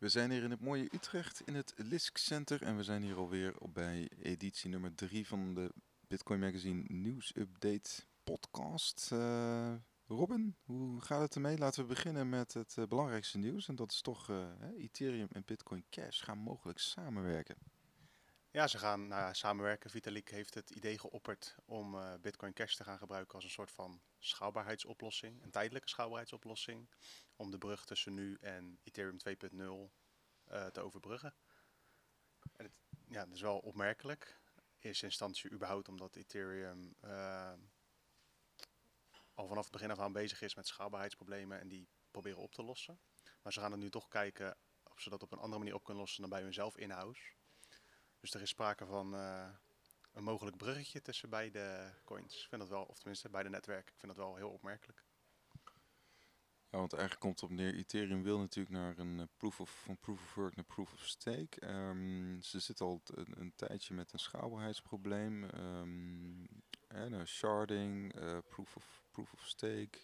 [0.00, 3.16] We zijn hier in het mooie Utrecht in het Lisk Center en we zijn hier
[3.16, 5.72] alweer bij editie nummer 3 van de
[6.08, 7.90] Bitcoin Magazine Nieuws Update
[8.24, 9.10] podcast.
[9.12, 9.74] Uh,
[10.06, 11.58] Robin, hoe gaat het ermee?
[11.58, 15.44] Laten we beginnen met het uh, belangrijkste nieuws en dat is toch uh, Ethereum en
[15.44, 17.56] Bitcoin Cash gaan mogelijk samenwerken.
[18.50, 19.90] Ja, ze gaan nou, samenwerken.
[19.90, 24.00] Vitalik heeft het idee geopperd om Bitcoin Cash te gaan gebruiken als een soort van
[24.18, 26.88] schaalbaarheidsoplossing, een tijdelijke schaalbaarheidsoplossing,
[27.40, 29.56] om de brug tussen nu en Ethereum 2.0
[30.52, 31.34] uh, te overbruggen.
[32.56, 32.72] En het,
[33.06, 34.40] ja, dat is wel opmerkelijk.
[34.54, 37.52] In eerste instantie überhaupt omdat Ethereum uh,
[39.34, 42.62] al vanaf het begin af aan bezig is met schaalbaarheidsproblemen en die proberen op te
[42.62, 43.00] lossen.
[43.42, 45.84] Maar ze gaan het nu toch kijken of ze dat op een andere manier op
[45.84, 47.32] kunnen lossen dan bij hunzelf in-house.
[48.20, 49.48] Dus er is sprake van uh,
[50.12, 52.42] een mogelijk bruggetje tussen beide coins.
[52.42, 53.92] Ik vind dat wel, of tenminste beide netwerken.
[53.92, 55.04] Ik vind dat wel heel opmerkelijk.
[56.70, 59.98] Ja, want eigenlijk komt op neer, Ethereum wil natuurlijk naar een uh, proof of, van
[59.98, 61.66] proof of work naar proof of stake.
[61.66, 65.44] Um, ze zit al een, een, tijdje met een schaalbaarheidsprobleem.
[66.88, 69.98] En, uh, sharding, uh, proof, of, proof of stake.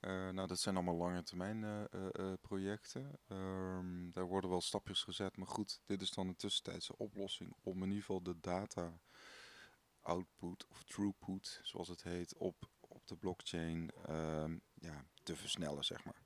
[0.00, 1.88] nou, dat zijn allemaal lange termijn
[2.40, 3.18] projecten.
[3.28, 7.76] Um, daar worden wel stapjes gezet, maar goed, dit is dan een tussentijdse oplossing om
[7.76, 9.00] in ieder geval de data
[10.00, 13.90] output of throughput, zoals het heet, op, op de blockchain
[14.74, 16.22] ja, te versnellen, zeg maar.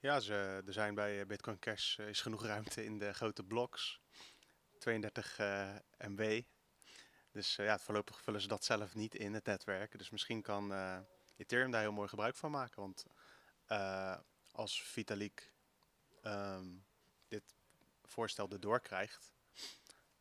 [0.00, 3.42] Ja, ze, er zijn bij eh, Bitcoin Cash uh, is genoeg ruimte in de grote
[3.42, 4.00] blocks.
[4.78, 6.42] 32 uh, MB.
[7.30, 9.98] Dus uh, ja, voorlopig vullen ze dat zelf niet in het netwerk.
[9.98, 10.72] Dus misschien kan
[11.36, 12.80] Ethereum daar heel mooi gebruik van maken.
[12.80, 13.04] Want
[14.52, 15.52] als Vitalik
[16.22, 16.86] um,
[17.28, 17.54] dit
[18.02, 19.32] voorstel erdoor krijgt,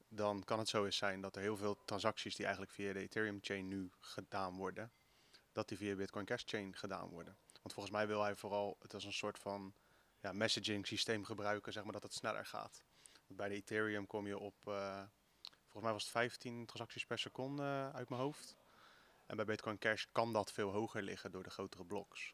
[0.07, 2.99] dan kan het zo eens zijn dat er heel veel transacties die eigenlijk via de
[2.99, 4.91] Ethereum chain nu gedaan worden,
[5.51, 7.37] dat die via Bitcoin Cash Chain gedaan worden.
[7.65, 9.73] Want volgens mij wil hij vooral het als een soort van
[10.19, 12.83] ja, messaging systeem gebruiken, zeg maar dat het sneller gaat.
[13.27, 15.03] Want bij de Ethereum kom je op, uh,
[15.61, 18.55] volgens mij was het 15 transacties per seconde uit mijn hoofd.
[19.25, 22.33] En bij Bitcoin Cash kan dat veel hoger liggen door de grotere bloks.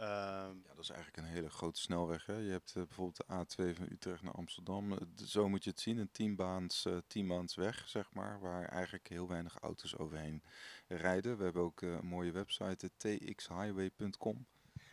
[0.00, 2.26] Um, ja, dat is eigenlijk een hele grote snelweg.
[2.26, 2.36] Hè?
[2.36, 4.92] Je hebt uh, bijvoorbeeld de A2 van Utrecht naar Amsterdam.
[4.92, 9.08] Uh, zo moet je het zien, een tienbaans, uh, tienbaans weg, zeg maar, waar eigenlijk
[9.08, 10.42] heel weinig auto's overheen
[10.86, 11.36] rijden.
[11.36, 14.46] We hebben ook een mooie website, txhighway.com.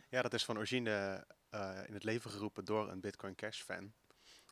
[0.08, 1.26] Ja, dat is van origine
[1.86, 3.92] in het leven geroepen door een Bitcoin Cash fan.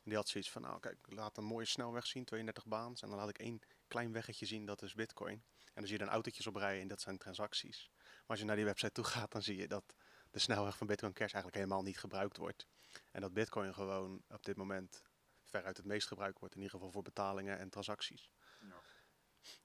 [0.05, 3.03] Die had zoiets van, nou kijk, laat een mooie snelweg zien, 32 baans.
[3.03, 5.43] En dan laat ik één klein weggetje zien, dat is Bitcoin.
[5.65, 7.91] En dan zie je dan autootjes oprijden en dat zijn transacties.
[8.03, 9.95] Maar als je naar die website toe gaat, dan zie je dat
[10.33, 12.67] de snelweg van Bitcoin Cash eigenlijk helemaal niet gebruikt wordt.
[13.11, 15.03] En dat Bitcoin gewoon op dit moment
[15.45, 18.31] veruit het meest gebruikt wordt, in ieder geval voor betalingen en transacties.
[18.61, 18.83] Ja.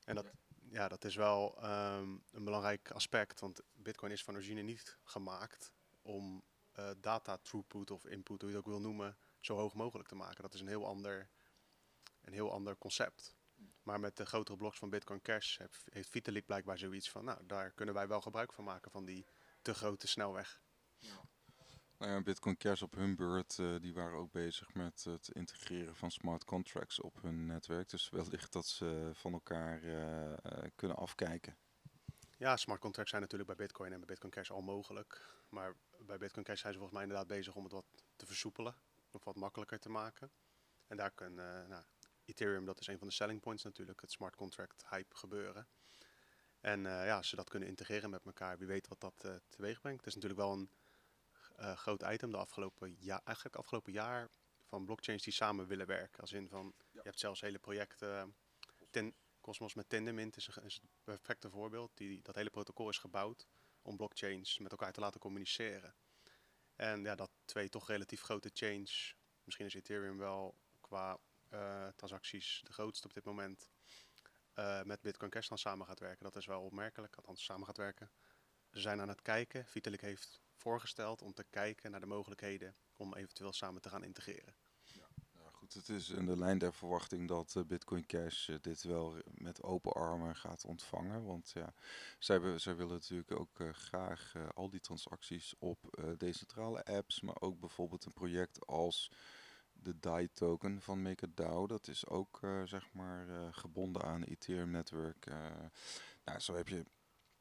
[0.03, 0.31] En dat,
[0.69, 5.73] ja, dat is wel um, een belangrijk aspect, want Bitcoin is van origine niet gemaakt
[6.01, 6.44] om
[6.79, 10.16] uh, data throughput of input, hoe je het ook wil noemen, zo hoog mogelijk te
[10.16, 10.41] maken.
[10.41, 11.29] Dat is een heel ander,
[12.22, 13.35] een heel ander concept.
[13.84, 15.57] Maar met de grotere bloks van Bitcoin Cash
[15.89, 19.25] heeft Vitalik blijkbaar zoiets van, nou, daar kunnen wij wel gebruik van maken van die
[19.67, 20.61] te grote snelweg.
[20.97, 21.22] Ja.
[21.97, 25.95] Nou ja, Bitcoin Cash op hun beurt, uh, die waren ook bezig met het integreren
[25.95, 27.89] van smart contracts op hun netwerk.
[27.89, 30.35] Dus wellicht dat ze van elkaar uh, uh,
[30.75, 31.57] kunnen afkijken.
[32.38, 35.41] Ja, smart contracts zijn natuurlijk bij Bitcoin en bij Bitcoin Cash al mogelijk.
[35.50, 37.85] Maar bij Bitcoin Cash zijn ze volgens mij inderdaad bezig om het wat
[38.16, 38.75] te versoepelen.
[39.11, 40.31] Of wat makkelijker te maken.
[40.88, 41.84] En daar kan nou,
[42.25, 45.67] Ethereum, dat is een van de selling points natuurlijk, het smart contract hype gebeuren.
[46.62, 49.35] En uh, ja, als ze dat kunnen integreren met elkaar, wie weet wat dat uh,
[49.50, 49.97] teweeg brengt.
[49.97, 50.69] Het is natuurlijk wel een
[51.59, 54.29] uh, groot item de afgelopen jaar, eigenlijk afgelopen jaar
[54.63, 56.22] van blockchains die samen willen werken.
[56.22, 56.84] Als in van, ja.
[56.91, 58.35] je hebt zelfs hele projecten,
[58.90, 61.91] ten, Cosmos met Tendermint is, een, is het perfecte voorbeeld.
[61.94, 63.47] Die, dat hele protocol is gebouwd
[63.81, 65.96] om blockchains met elkaar te laten communiceren.
[66.75, 71.19] En ja, dat twee toch relatief grote chains, misschien is Ethereum wel qua
[71.96, 73.69] transacties de grootste op dit moment
[74.59, 76.23] uh, met Bitcoin Cash dan samen gaat werken.
[76.23, 78.12] Dat is wel opmerkelijk, althans samen gaat werken.
[78.72, 79.66] Ze zijn aan het kijken.
[79.66, 84.55] Vitalik heeft voorgesteld om te kijken naar de mogelijkheden om eventueel samen te gaan integreren.
[84.84, 88.55] Ja, nou goed, het is in de lijn der verwachting dat uh, Bitcoin Cash uh,
[88.61, 91.26] dit wel met open armen gaat ontvangen.
[91.26, 91.73] Want ja,
[92.20, 98.05] zij, zij willen natuurlijk ook graag al die transacties op decentrale apps, maar ook bijvoorbeeld
[98.05, 99.11] een project als
[99.87, 101.67] de DAI token van MakerDAO.
[101.67, 105.25] Dat is ook uh, zeg maar uh, gebonden aan Ethereum netwerk.
[105.25, 105.35] Uh,
[106.25, 106.85] nou, zo heb je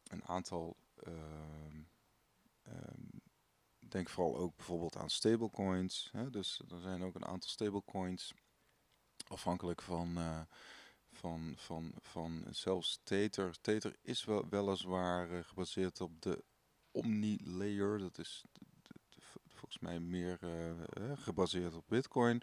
[0.08, 0.76] een aantal.
[0.96, 1.82] Ehm,
[2.62, 3.02] ehm,
[3.78, 6.08] denk vooral ook bijvoorbeeld aan stablecoins.
[6.12, 6.30] Hè?
[6.30, 8.34] Dus er zijn ook een aantal stablecoins
[9.28, 10.18] afhankelijk van.
[11.12, 13.60] van, van, van zelfs Tether.
[13.60, 16.44] Tether is wel, weliswaar gebaseerd op de
[16.90, 17.98] Omni-layer.
[17.98, 18.44] Dat is
[19.68, 20.38] volgens mij meer
[21.14, 22.42] gebaseerd op Bitcoin.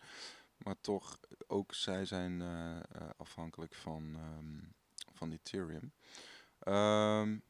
[0.58, 2.44] Maar toch, ook zij zijn
[3.18, 4.60] afhankelijk van, ehm,
[5.14, 5.94] van Ethereum.
[6.68, 7.44] Um,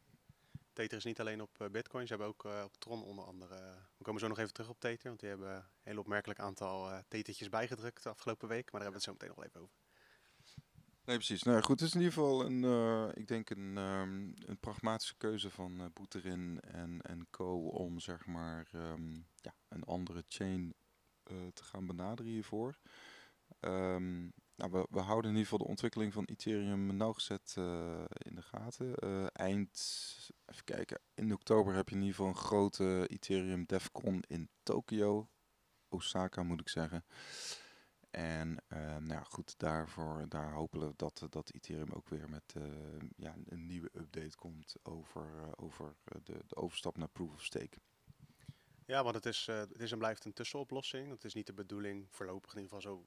[0.74, 3.56] Tether is niet alleen op Bitcoin, ze hebben ook op Tron onder andere.
[3.98, 6.92] we komen zo nog even terug op Tether, want die hebben een heel opmerkelijk aantal
[6.92, 8.72] uh, bijgedrukt de afgelopen week.
[8.72, 9.83] Maar daar hebben we het zo meteen nog even over.
[11.06, 11.44] Nee, precies.
[11.44, 12.64] Nou goed, het is in ieder geval een,
[13.14, 17.68] ik denk een, um, een pragmatische keuze van uh, Boeterin en, en Co.
[17.68, 20.74] om zeg maar um, ja, een andere chain
[21.54, 22.78] te gaan benaderen hiervoor.
[23.60, 27.54] Um, nou, we, we, houden in ieder geval de ontwikkeling van Ethereum nauwgezet
[28.18, 28.96] in de gaten.
[29.32, 29.72] Eind,
[30.46, 35.30] even kijken, in oktober heb je in ieder geval een grote Ethereum DevCon in Tokio.
[35.90, 37.06] Osaka moet ik zeggen.
[38.14, 42.56] En uh, nou goed, daarvoor, daar hopen we dat, dat Ethereum ook weer met
[43.16, 47.78] ja, een nieuwe update komt over, over de, de overstap naar Proof of Stake.
[48.86, 51.10] Ja, want het is, het is en blijft een tussenoplossing.
[51.10, 53.06] Het is niet de bedoeling, voorlopig in ieder geval zo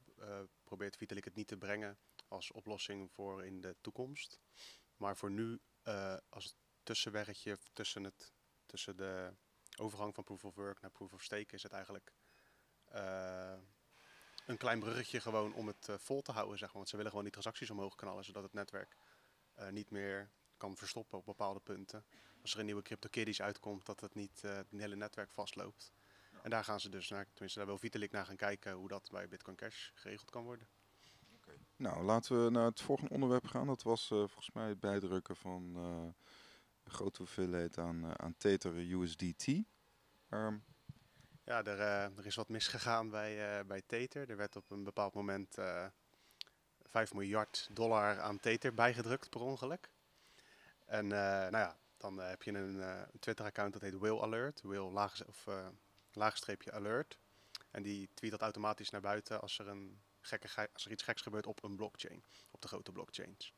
[0.65, 1.99] probeert Vitalik het niet te brengen
[2.29, 4.41] als oplossing voor in de toekomst.
[4.97, 5.61] Maar voor nu,
[6.29, 8.33] als tussenwerkje tussen, het,
[8.67, 9.33] tussen de
[9.77, 12.15] overgang van Proof of Work naar Proof of Stake is het eigenlijk
[14.47, 16.59] een klein bruggetje gewoon om het vol te houden.
[16.59, 16.77] Zeg maar.
[16.77, 18.97] Want ze willen gewoon die transacties omhoog knallen, zodat het netwerk
[19.71, 22.05] niet meer kan verstoppen op bepaalde punten
[22.47, 25.93] als er een nieuwe CryptoKitties uitkomt, dat het niet uh, het hele netwerk vastloopt.
[26.43, 29.09] En daar gaan ze dus naar, tenminste daar wil Vitalik naar gaan kijken hoe dat
[29.13, 30.69] bij Bitcoin Cash geregeld kan worden.
[31.37, 31.55] Okay.
[31.77, 33.67] Nou, laten we naar het volgende onderwerp gaan.
[33.67, 36.13] Dat was uh, volgens mij het bijdrukken van uh,
[36.85, 39.47] een grote hoeveelheid aan, aan Tether USDT.
[40.31, 40.65] Um.
[41.47, 44.31] Ja, er, er, is wat misgegaan bij, bij Tether.
[44.31, 45.55] Er werd op een bepaald moment
[46.83, 49.91] 5 miljard dollar aan Tether bijgedrukt per ongeluk.
[50.85, 55.47] En nou ja, dan heb je een, Twitter-account dat heet Will Alert, Will laag, of,
[56.13, 57.19] laagstreepje alert.
[57.71, 61.23] En die tweet dat automatisch naar buiten als er, een gekke, als er iets geks
[61.23, 63.53] gebeurt op een blockchain, op de grote blockchains.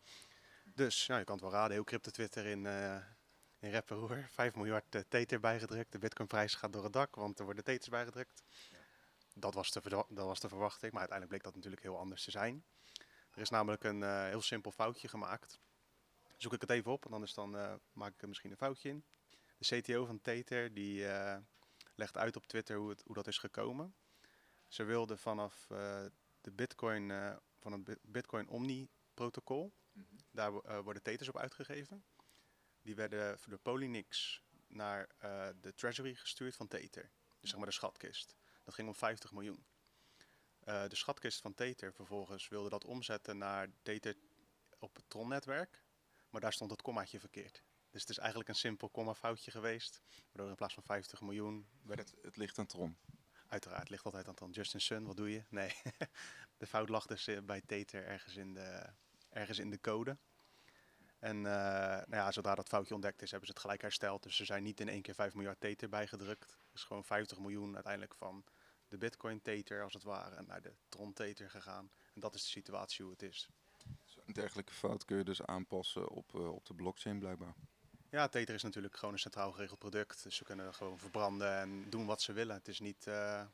[0.74, 2.66] Dus ja, je kan het wel raden, heel crypto Twitter in,
[3.58, 4.28] in rep roer.
[4.30, 8.42] 5 miljard tether bijgedrukt, de bitcoinprijs gaat door het dak, want er worden teters bijgedrukt.
[8.70, 8.78] Ja.
[9.34, 12.30] Dat, was de, dat was de verwachting, maar uiteindelijk bleek dat natuurlijk heel anders te
[12.30, 12.64] zijn.
[13.30, 15.60] Er is namelijk een heel simpel foutje gemaakt
[16.38, 18.88] zoek ik het even op, en anders dan uh, maak ik er misschien een foutje
[18.88, 19.04] in.
[19.58, 21.36] De CTO van Tether die uh,
[21.94, 23.94] legt uit op Twitter hoe, het, hoe dat is gekomen.
[24.68, 25.66] Ze wilden vanaf
[26.40, 27.12] de Bitcoin,
[27.58, 30.18] van het Bitcoin Omni protocol, mm -hmm.
[30.30, 32.04] daar worden Tethers op uitgegeven.
[32.88, 35.08] Die werden door Polynix naar
[35.60, 37.10] de treasury gestuurd van Tether.
[37.40, 38.34] Dus zeg maar de schatkist.
[38.64, 39.64] Dat ging om 50 miljoen.
[40.64, 44.16] de schatkist van Tether vervolgens wilde dat omzetten naar Tether
[44.78, 45.82] op het Tron-netwerk.
[46.30, 47.62] Maar daar stond het kommaatje verkeerd.
[47.90, 50.02] Dus het is eigenlijk een simpel komma-foutje geweest.
[50.26, 52.14] Waardoor in plaats van 50 miljoen werd het...
[52.22, 52.98] Het ligt aan Tron.
[53.46, 54.50] Uiteraard ligt altijd aan Tron.
[54.50, 55.44] Justin Sun, wat doe je?
[55.48, 55.72] Nee,
[56.56, 58.92] de fout lag dus eh, bij Tether ergens in de,
[59.28, 60.18] ergens in de code.
[61.18, 64.22] En uh, nou ja, zodra dat foutje ontdekt is, hebben ze het gelijk hersteld.
[64.22, 66.58] Dus ze zijn niet in één keer 5 miljard Tether bijgedrukt.
[66.72, 68.44] Dus gewoon 50 miljoen uiteindelijk van
[68.88, 71.90] de Bitcoin Tether als het ware naar de Tron Tether gegaan.
[72.14, 73.48] En dat is de situatie hoe het is.
[74.26, 77.54] Een dergelijke fout kun je dus aanpassen op, uh, op de blockchain blijkbaar.
[78.10, 80.22] Ja, Tether is natuurlijk gewoon een centraal geregeld product.
[80.22, 82.56] Dus ze kunnen gewoon verbranden en doen wat ze willen.
[82.56, 83.44] Het is, niet, uh,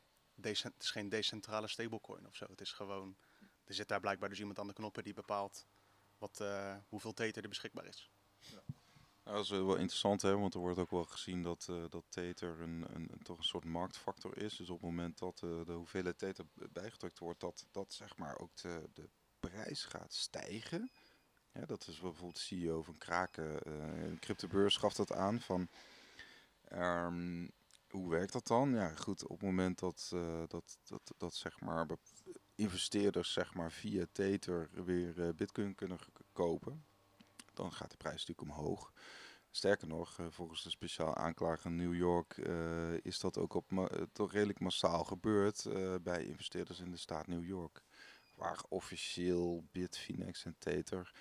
[0.41, 2.47] het is geen decentrale stablecoin of zo.
[2.49, 3.17] Het is gewoon,
[3.65, 5.67] er zit daar blijkbaar dus iemand aan de knoppen die bepaalt
[6.25, 8.11] wat, uh, hoeveel Tether er beschikbaar is.
[8.39, 8.63] Ja.
[9.25, 10.37] Nou, dat is wel interessant, hè?
[10.37, 13.65] want er wordt ook wel gezien dat, uh, dat Tether een, een, toch een soort
[13.65, 14.57] marktfactor is.
[14.57, 18.57] Dus op het moment dat de hoeveelheid Tether bijgedrukt wordt, dat, dat zeg maar ook
[18.57, 19.09] de, de
[19.41, 20.91] prijs gaat stijgen.
[21.53, 25.69] Ja, dat is bijvoorbeeld de CEO van Kraken, uh, cryptobeurs gaf dat aan van...
[26.73, 27.51] Um,
[27.89, 28.75] hoe werkt dat dan?
[28.75, 30.09] Ja, goed, op het moment dat,
[30.49, 31.87] dat, dat, dat zeg maar
[32.55, 35.99] investeerders zeg maar via Tether weer uh, bitcoin kunnen
[36.33, 36.85] kopen,
[37.55, 38.93] dan gaat de prijs natuurlijk omhoog.
[39.51, 42.37] Sterker nog, uh, volgens de speciaal aanklager in New York
[43.03, 45.67] is dat ook op toch redelijk massaal gebeurd
[46.03, 47.83] bij investeerders in de staat New York
[48.35, 51.13] waar officieel Bitfinex en Tether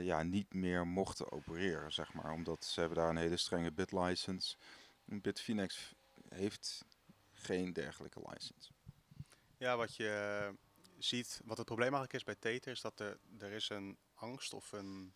[0.00, 2.32] ja, niet meer mochten opereren, zeg maar.
[2.32, 4.56] Omdat ze hebben daar een hele strenge bitlicense.
[5.04, 5.94] Bitfinex
[6.28, 6.84] heeft
[7.32, 8.70] geen dergelijke license.
[9.58, 10.54] Ja, wat je
[10.98, 14.52] ziet, wat het probleem eigenlijk is bij Tether, is dat er, er is een angst
[14.52, 15.14] of een...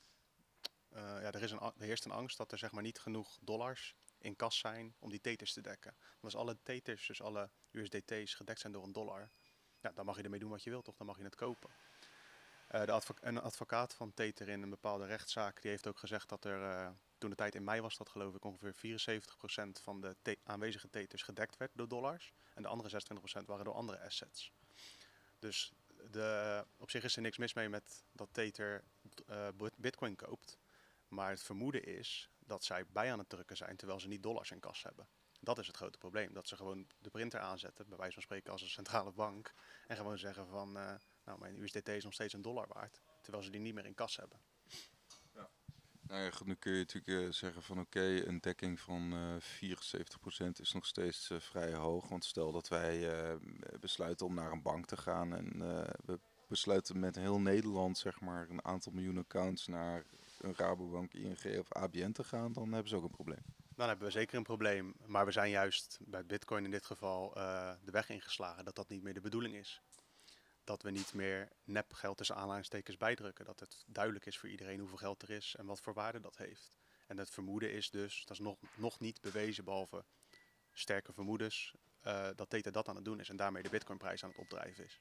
[0.93, 3.39] Uh, ja, er, is een, er heerst een angst dat er zeg maar niet genoeg
[3.41, 5.97] dollars in kas zijn om die Tethers te dekken.
[5.99, 9.31] Want als alle Tethers, dus alle USDT's gedekt zijn door een dollar,
[9.81, 10.97] ja, dan mag je ermee doen wat je wilt, toch?
[10.97, 11.71] Dan mag je het kopen.
[12.71, 16.45] Uh, de een advocaat van Tether in een bepaalde rechtszaak, die heeft ook gezegd dat
[16.45, 20.91] er toen de tijd in mei was dat geloof ik ongeveer 74% van de aanwezige
[20.91, 22.33] Tethers gedekt werd door dollars.
[22.55, 23.03] En de andere
[23.43, 24.53] 26% waren door andere assets.
[25.39, 25.73] Dus
[26.11, 28.85] de, op zich is er niks mis mee met dat Tether
[29.27, 30.59] eh, bit- bitcoin koopt.
[31.09, 34.51] Maar het vermoeden is dat zij bij aan het drukken zijn terwijl ze niet dollars
[34.51, 35.09] in kas hebben.
[35.41, 36.33] Dat is het grote probleem.
[36.33, 39.53] Dat ze gewoon de printer aanzetten, bij wijze van spreken als een centrale bank.
[39.87, 43.01] En gewoon zeggen van, eh, nou mijn USDT is nog steeds een dollar waard.
[43.21, 44.41] Terwijl ze die niet meer in kas hebben.
[46.13, 49.71] Nou goed, nu kun je natuurlijk eh, zeggen van oké, een dekking van eh
[50.47, 52.09] 74% is nog steeds eh, vrij hoog.
[52.09, 53.37] Want stel dat wij eh,
[53.81, 58.21] besluiten om naar een bank te gaan en eh, we besluiten met heel Nederland zeg
[58.21, 60.05] maar een aantal miljoen accounts naar
[60.41, 63.45] een Rabobank, ING of ABN te gaan, dan hebben ze ook een probleem.
[63.77, 64.95] Dan hebben we zeker een probleem.
[65.07, 68.89] Maar we zijn juist bij Bitcoin in dit geval eh, de weg ingeslagen dat dat
[68.89, 69.81] niet meer de bedoeling is.
[70.73, 73.45] Dat we niet meer nepgeld tussen aanhalingstekens bijdrukken.
[73.45, 76.37] Dat het duidelijk is voor iedereen hoeveel geld er is en wat voor waarde dat
[76.37, 76.73] heeft.
[77.07, 80.05] En het vermoeden is dus, dat is nog, nog niet bewezen behalve
[80.73, 84.31] sterke vermoedens, eh, dat Tether dat aan het doen is en daarmee de Bitcoinprijs aan
[84.31, 85.01] het opdrijven is.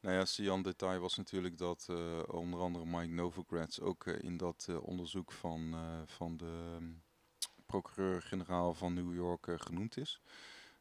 [0.00, 4.36] Nou ja, Sian detail was natuurlijk dat eh, onder andere Mike Novogratz ook eh, in
[4.36, 5.74] dat onderzoek van,
[6.06, 7.02] van de mm,
[7.66, 10.20] procureur-generaal van New York genoemd is.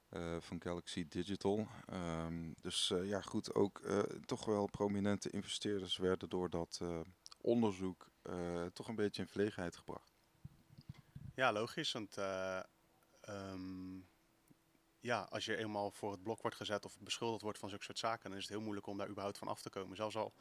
[0.09, 1.67] Eh, van Galaxy Digital.
[1.85, 6.81] Ehm, dus eh, ja, goed, ook eh, toch wel prominente investeerders werden door dat
[7.41, 8.07] onderzoek
[8.73, 10.17] toch een beetje in verlegenheid gebracht.
[11.37, 11.91] Ja, logisch.
[11.91, 12.59] Want eh,
[13.21, 13.99] ehm,
[14.99, 17.97] ja, als je eenmaal voor het blok wordt gezet of beschuldigd wordt van zulke soort
[17.97, 19.95] zaken, dan is het heel moeilijk om daar überhaupt van af te komen.
[19.95, 20.33] Zelfs al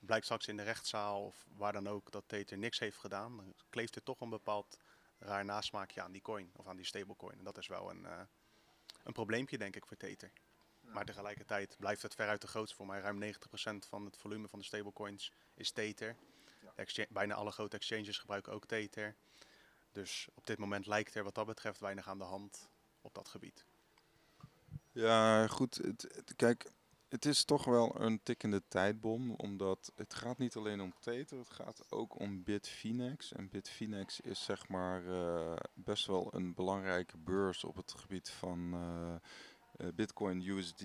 [0.00, 3.54] blijkt straks in de rechtszaal of waar dan ook dat Tether niks heeft gedaan, dan
[3.68, 4.78] kleeft er toch een bepaald
[5.18, 7.38] raar nasmaakje aan die coin of aan die stablecoin.
[7.38, 8.06] En dat is wel een,
[9.02, 10.32] een probleempje, denk ik, voor Tether.
[10.80, 12.76] Maar tegelijkertijd blijft het veruit de grootste.
[12.76, 16.16] Voor mij ruim 90% van het volume van de stablecoins is Tether.
[17.08, 19.14] Bijna alle grote exchanges gebruiken ook Tether.
[19.92, 22.68] Dus op dit moment lijkt er wat dat betreft weinig aan de hand
[23.00, 23.64] op dat gebied.
[24.92, 25.74] Ja, goed.
[25.76, 26.70] Het, het- kijk,
[27.12, 31.50] het is toch wel een tikkende tijdbom, omdat het gaat niet alleen om Tether, het
[31.50, 33.32] gaat ook om Bitfinex.
[33.32, 38.72] En Bitfinex is zeg maar eh, best wel een belangrijke beurs op het gebied van
[38.74, 39.14] eh,
[39.76, 40.84] eh, Bitcoin USD.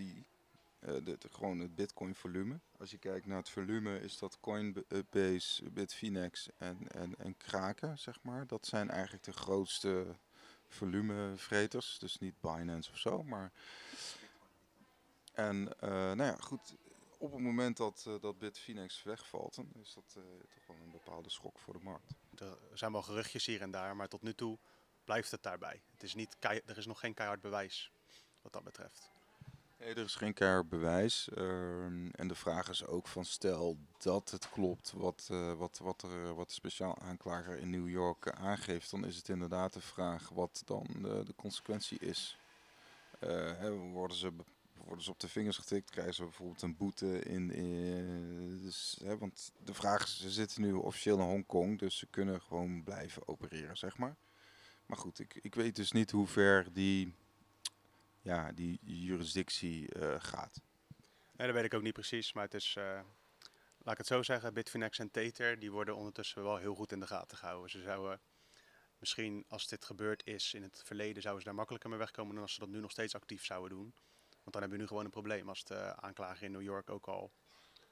[1.32, 2.60] gewoon het Bitcoin volume.
[2.78, 8.20] Als je kijkt naar het volume, is dat Coinbase, Bitfinex en, en, en Kraken, zeg
[8.22, 8.48] maar.
[8.48, 10.16] Dat zijn eigenlijk de grootste
[10.68, 12.00] volumevreters.
[12.00, 13.52] Dus niet Binance of zo, maar...
[15.38, 16.76] En eh, nou ja, goed.
[17.18, 20.92] Op het moment dat, eh, dat Bitfinex wegvalt, dan is dat eh, toch wel een
[20.92, 22.16] bepaalde schok voor de markt.
[22.36, 24.58] Er zijn wel geruchtjes hier en daar, maar tot nu toe
[25.04, 25.82] blijft het daarbij.
[25.92, 27.92] Het is niet er is nog geen keihard bewijs
[28.42, 29.12] wat dat betreft.
[29.80, 31.30] Nee, er is geen keihard bewijs.
[31.30, 35.28] ehm, en de vraag is ook van stel dat het klopt wat,
[35.58, 39.74] wat, wat, er, wat de speciaal aanklager in New York aangeeft, dan is het inderdaad
[39.74, 42.38] de vraag wat dan de, de consequentie is.
[43.20, 44.34] Hè, worden, ze,
[44.88, 47.52] worden ze op de vingers getikt, krijgen ze bijvoorbeeld een boete in.
[47.52, 52.08] in dus, hè, want de vraag is, ze zitten nu officieel in Hongkong, dus ze
[52.08, 54.16] kunnen gewoon blijven opereren, zeg maar.
[54.86, 57.14] Maar goed, ik, ik weet dus niet hoe ver die,
[58.22, 60.62] ja, die jurisdictie eh, gaat.
[61.32, 63.02] Nee, dat weet ik ook niet precies, maar het is, eh,
[63.78, 67.00] laat ik het zo zeggen, Bitfinex en Tether, die worden ondertussen wel heel goed in
[67.00, 67.70] de gaten gehouden.
[67.70, 68.20] Ze zouden
[69.00, 72.44] misschien, als dit gebeurd is in het verleden, zouden ze daar makkelijker mee wegkomen dan
[72.44, 73.94] als ze dat nu nog steeds actief zouden doen.
[74.48, 77.08] Want dan heb je nu gewoon een probleem als de aanklager in New York ook
[77.08, 77.32] al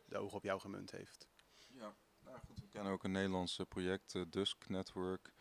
[0.05, 1.27] de ogen op jou gemunt heeft.
[1.67, 5.33] Ja, nou goed, we kennen ook een Nederlands eh, project, eh, Dusk Network,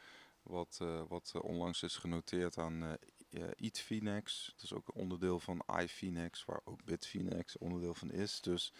[0.45, 2.83] wat, eh, wat eh, onlangs is genoteerd aan
[3.31, 4.53] eh, Eatfinex.
[4.55, 8.41] Dat is ook een onderdeel van iFinex, waar ook Bitfinex onderdeel van is.
[8.41, 8.73] Dus,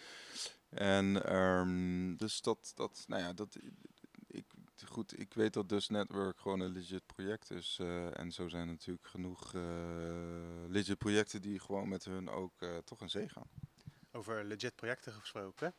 [0.69, 3.57] en ehm, dus dat, dat, nou ja, dat,
[4.85, 7.77] goed, ik weet dat Dus Network gewoon een legit project is.
[7.79, 9.61] eh, en zo zijn natuurlijk genoeg eh,
[10.67, 13.49] legit projecten die gewoon met hun ook eh, toch in zee gaan.
[14.11, 15.73] Over legit projecten gesproken.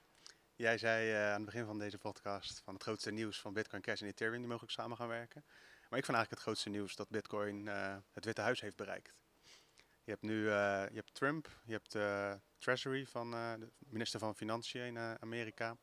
[0.55, 4.01] Jij zei aan het begin van deze podcast van het grootste nieuws van Bitcoin Cash
[4.01, 5.45] en Ethereum die mogelijk samen gaan werken.
[5.89, 7.67] Maar ik vind eigenlijk het grootste nieuws dat Bitcoin
[8.13, 9.15] het Witte Huis heeft bereikt.
[10.05, 14.87] Je hebt nu je hebt Trump, je hebt de Treasury van de minister van Financiën
[14.87, 15.77] in Amerika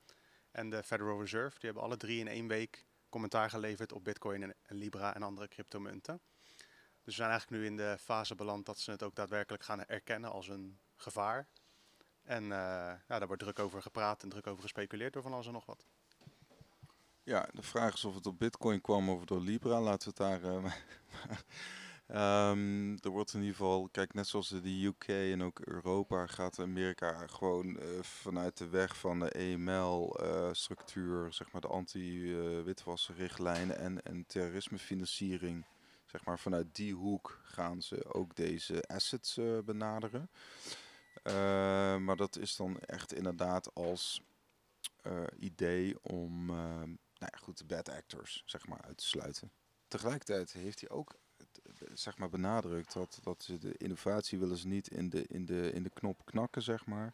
[0.51, 1.59] en de Federal Reserve.
[1.59, 5.47] Die hebben alle drie in één week commentaar geleverd op Bitcoin en, Libra en andere
[5.47, 6.21] cryptomunten.
[7.03, 9.85] Dus we zijn eigenlijk nu in de fase beland dat ze het ook daadwerkelijk gaan
[9.85, 11.47] erkennen als een gevaar.
[12.23, 12.49] En eh,
[13.07, 15.65] ja, daar wordt druk over gepraat en druk over gespeculeerd door van alles en nog
[15.65, 15.85] wat.
[17.23, 19.81] Ja, de vraag is of het op Bitcoin kwam of door Libra.
[19.81, 20.55] Laten we het daar.
[20.55, 20.71] eh,
[22.07, 26.59] Ehm, er wordt in ieder geval, kijk, net zoals de UK en ook Europa gaat
[26.59, 34.25] Amerika gewoon eh, vanuit de weg van de EML-structuur, zeg maar de anti-witwassenrichtlijnen en, en
[34.25, 35.65] terrorismefinanciering,
[36.05, 40.29] zeg maar vanuit die hoek gaan ze ook deze assets eh, benaderen.
[41.23, 41.33] Eh,
[41.97, 44.21] maar dat is dan echt inderdaad als
[45.39, 49.51] idee om, nou ja, goed, de bad actors, zeg maar, uit te sluiten.
[49.87, 51.15] Tegelijkertijd heeft hij ook
[51.93, 55.71] zeg maar benadrukt dat, dat ze de innovatie willen ze niet in de, in de,
[55.71, 57.13] in de knop knakken, zeg maar.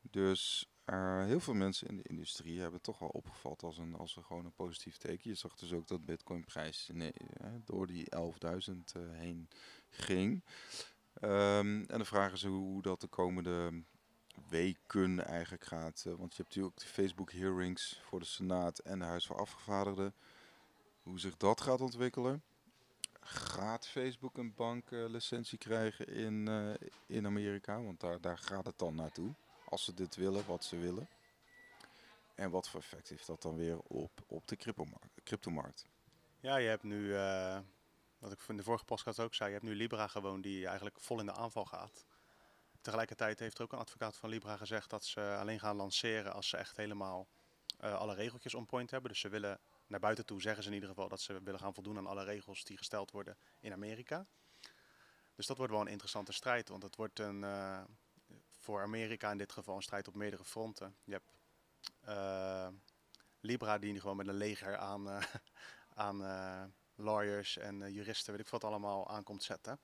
[0.00, 3.94] Dus uh, heel veel mensen in de industrie hebben het toch wel opgevat als een,
[3.94, 5.30] als een gewoon een positief teken.
[5.30, 7.12] Je zag dus ook dat Bitcoin-prijs nee,
[7.64, 8.20] door die 11.000
[8.96, 9.48] uh, heen
[9.90, 10.44] ging.
[11.22, 13.82] Um, en de vraag is hoe dat de komende
[14.48, 16.02] weken eigenlijk gaat.
[16.04, 20.14] Want je hebt natuurlijk de Facebook hearings voor de Senaat en de Huis van Afgevaardigden.
[21.02, 22.42] Hoe zich dat gaat ontwikkelen
[23.24, 26.74] gaat Facebook een banklicentie krijgen in, uh,
[27.06, 27.82] in Amerika?
[27.82, 29.34] Want daar, daar gaat het dan naartoe.
[29.68, 31.08] Als ze dit willen, wat ze willen.
[32.34, 34.56] En wat voor effect heeft dat dan weer op, op de
[35.24, 35.86] cryptomarkt?
[36.40, 37.58] Ja, je hebt nu, uh,
[38.18, 41.00] wat ik in de vorige podcast ook zei, je hebt nu Libra gewoon die eigenlijk
[41.00, 42.04] vol in de aanval gaat.
[42.80, 46.48] Tegelijkertijd heeft er ook een advocaat van Libra gezegd dat ze alleen gaan lanceren als
[46.48, 47.28] ze echt helemaal
[47.78, 49.10] alle regeltjes on point hebben.
[49.10, 49.60] Dus ze willen
[49.92, 52.24] naar buiten toe zeggen ze in ieder geval dat ze willen gaan voldoen aan alle
[52.24, 54.26] regels die gesteld worden in Amerika.
[55.34, 57.82] Dus dat wordt wel een interessante strijd, want het wordt een, uh,
[58.58, 60.96] voor Amerika in dit geval een strijd op meerdere fronten.
[61.04, 61.32] Je hebt
[62.08, 62.68] uh,
[63.40, 65.22] Libra die gewoon met een leger aan, uh,
[66.06, 69.80] aan lawyers en juristen, weet ik wat allemaal aankomt zetten.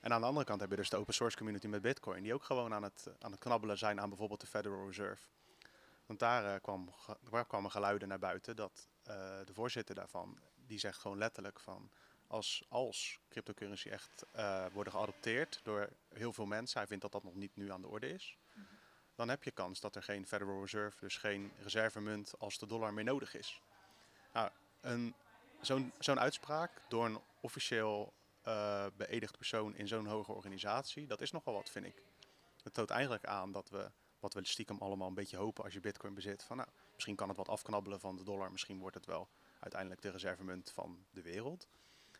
[0.00, 2.34] En aan de andere kant heb je dus de open source community met Bitcoin, die
[2.34, 5.22] ook gewoon aan het, aan het knabbelen zijn aan bijvoorbeeld de Federal Reserve.
[6.06, 6.94] Want daar, kwam,
[7.30, 11.90] daar kwamen geluiden naar buiten dat eh, de voorzitter daarvan, die zegt gewoon letterlijk van
[12.26, 17.24] als, als cryptocurrency echt uh, worden geadopteerd door heel veel mensen, hij vindt dat dat
[17.24, 18.64] nog niet nu aan de orde is, mhm.
[19.14, 22.94] dan heb je kans dat er geen Federal Reserve, dus geen reservemunt als de dollar
[22.94, 23.60] meer nodig is.
[24.32, 24.50] Nou,
[25.60, 28.12] zo'n zo'n uitspraak door een officieel
[28.46, 32.02] uh, beëdigd persoon in zo'n hoge organisatie, dat is nogal wat, vind ik.
[32.62, 33.90] Het toont eigenlijk aan dat we,
[34.20, 36.68] wat we stiekem allemaal een beetje hopen als je bitcoin bezit, van nou,
[37.00, 38.50] Misschien kan het wat afknabbelen van de dollar.
[38.50, 41.68] Misschien wordt het wel uiteindelijk de reservemunt van de wereld.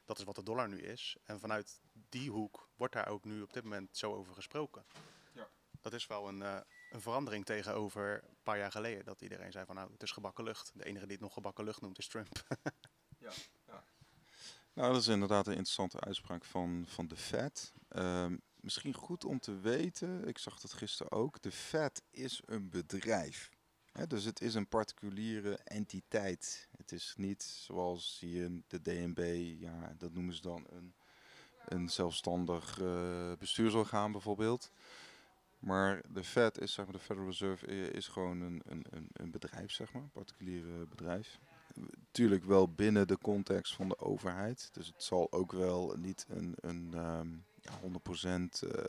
[0.05, 1.17] Dat is wat de dollar nu is.
[1.25, 4.85] En vanuit die hoek wordt daar ook nu op dit moment zo over gesproken.
[5.33, 5.49] Ja.
[5.81, 9.05] Dat is wel een, uh, een verandering tegenover een paar jaar geleden.
[9.05, 10.71] Dat iedereen zei van nou, het is gebakken lucht.
[10.75, 12.29] De enige die het nog gebakken lucht noemt is Trump.
[13.19, 13.33] ja,
[13.67, 13.85] ja.
[14.73, 17.73] Nou, dat is inderdaad een interessante uitspraak van, van de Fed.
[17.89, 18.27] Uh,
[18.63, 23.51] misschien goed om te weten, ik zag dat gisteren ook, de Fed is een bedrijf
[24.09, 26.69] dus het is een particuliere entiteit.
[26.77, 30.95] Het is niet zoals hier de DNB, ja, dat noemen ze dan een,
[31.65, 34.71] een zelfstandig uh, bestuursorgaan bijvoorbeeld.
[35.59, 39.73] Maar de Fed is, zeg maar, de Federal Reserve is gewoon een, een, een, bedrijf,
[39.73, 41.39] zeg maar, een particuliere bedrijf.
[42.11, 44.69] Tuurlijk wel binnen de context van de overheid.
[44.73, 47.23] Dus het zal ook wel niet een, een ja,
[47.71, 47.79] 100%
[48.65, 48.85] uh,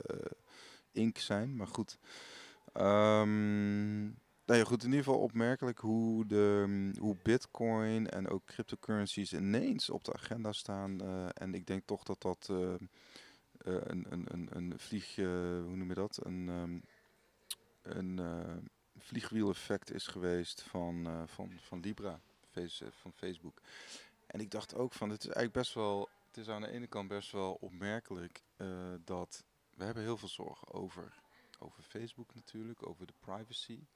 [0.92, 1.56] ink zijn.
[1.56, 1.98] Maar goed.
[2.74, 9.34] Um, nou ja, goed, in ieder geval opmerkelijk hoe, de, hoe bitcoin en ook cryptocurrencies
[9.34, 11.04] ineens op de agenda staan.
[11.04, 12.74] Uh, en ik denk toch dat dat uh,
[13.58, 16.20] een, een, een, een vlieg, hoe noem je dat?
[16.24, 16.84] Een, um,
[17.82, 18.20] een
[18.98, 22.20] vliegwiel-effect is geweest van, van, van Libra,
[23.02, 23.62] van Facebook.
[24.28, 26.88] En ik dacht ook van, het is eigenlijk best wel, het is aan de ene
[26.88, 28.44] kant best wel opmerkelijk
[29.04, 31.22] dat we hebben heel veel zorgen over,
[31.60, 33.88] over Facebook natuurlijk, over de privacy.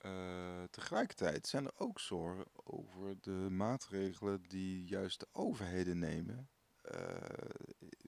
[0.00, 6.48] Uh, tegelijkertijd zijn er ook zorgen over de maatregelen die juist de overheden nemen
[6.94, 7.16] uh,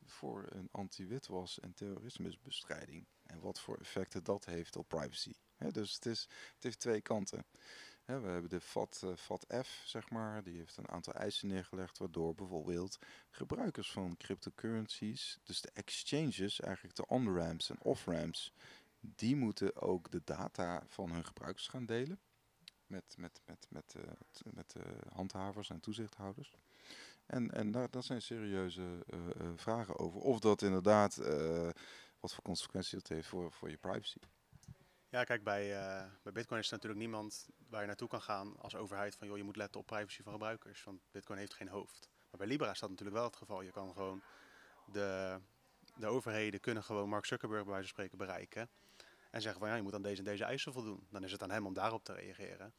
[0.05, 3.07] voor een anti-witwas- en terrorismebestrijding.
[3.23, 5.33] En wat voor effecten dat heeft op privacy.
[5.57, 7.45] dus het, is, het heeft twee kanten.
[8.17, 12.35] We hebben de FAT, uh, FATF, zeg maar, die heeft een aantal eisen neergelegd, waardoor
[12.35, 12.99] bijvoorbeeld
[13.31, 18.53] gebruikers van cryptocurrencies, dus de exchanges, eigenlijk de on-ramps en off-ramps,
[19.01, 22.19] die moeten ook de data van hun gebruikers gaan delen
[22.87, 24.03] met, met, met, met, uh,
[24.53, 26.53] met uh, handhavers en toezichthouders.
[27.27, 29.05] En, en daar, dat zijn serieuze
[29.57, 30.21] vragen over.
[30.21, 31.17] Of dat inderdaad,
[32.21, 34.19] wat voor consequenties dat heeft voor, voor je privacy.
[35.11, 35.69] Ja, kijk, bij,
[36.23, 39.37] bij Bitcoin is er natuurlijk niemand waar je naartoe kan gaan als overheid van joh,
[39.37, 40.85] je moet letten op privacy van gebruikers.
[40.85, 42.09] Want Bitcoin heeft geen hoofd.
[42.31, 43.63] Maar bij Libra is dat natuurlijk wel het geval.
[43.63, 44.23] Je kan gewoon
[44.93, 45.41] de,
[45.97, 48.71] de overheden kunnen gewoon Mark Zuckerberg bij wijze van spreken bereiken.
[49.31, 51.07] En zeggen van ja, je moet aan deze en deze eisen voldoen.
[51.11, 52.75] Dan is het aan hem om daarop te reageren.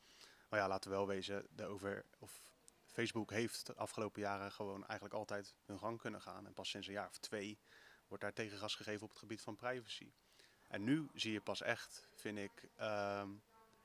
[0.49, 2.41] Maar ja, laten we wel wezen, de over, of
[2.85, 6.45] Facebook heeft de afgelopen jaren gewoon eigenlijk altijd hun gang kunnen gaan.
[6.45, 7.59] En pas sinds een jaar of twee
[8.07, 10.11] wordt daar tegengas gegeven op het gebied van privacy.
[10.69, 13.29] En nu zie je pas echt, vind ik, ehm,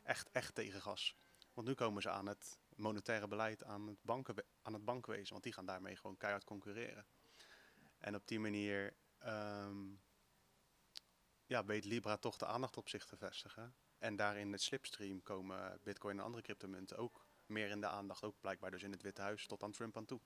[0.03, 1.17] echt, echt tegengas.
[1.55, 5.33] Want nu komen ze aan het monetaire beleid, aan het, banken, aan het bankwezen.
[5.33, 7.07] Want die gaan daarmee gewoon keihard concurreren.
[7.99, 9.95] En op die manier ehm,
[11.47, 13.75] ja, weet Libra toch de aandacht op zich te vestigen.
[13.99, 18.23] En daarin het slipstream komen Bitcoin en andere cryptomunten ook meer in de aandacht.
[18.23, 20.21] Ook blijkbaar dus in het Witte Huis tot aan Trump aan toe.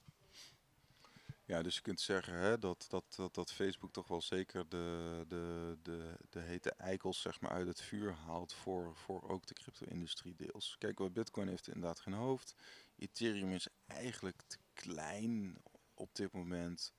[1.48, 5.24] Ja, dus je kunt zeggen hè, dat, dat, dat, dat Facebook toch wel zeker de,
[5.28, 9.54] de, de, de hete eikels zeg maar, uit het vuur haalt voor, voor ook de
[9.54, 10.76] crypto-industrie deels.
[10.78, 12.54] Kijk, Bitcoin heeft inderdaad geen hoofd.
[12.96, 15.56] Ethereum is eigenlijk te klein
[15.94, 16.92] op dit moment.